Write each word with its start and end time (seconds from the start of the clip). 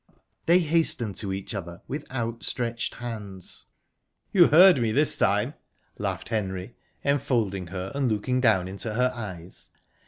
They 0.47 0.57
hastened 0.57 1.13
to 1.17 1.31
each 1.31 1.53
other 1.53 1.83
with 1.87 2.09
outstretched 2.11 2.95
hands. 2.95 3.67
"You 4.33 4.47
heard 4.47 4.81
me 4.81 4.91
this 4.91 5.15
time?" 5.15 5.53
laughed 5.99 6.29
Henry, 6.29 6.75
enfolding 7.03 7.67
her 7.67 7.91
and 7.93 8.09
looking 8.11 8.41
down 8.41 8.67
into 8.67 8.95
her 8.95 9.11
eyes. 9.13 9.69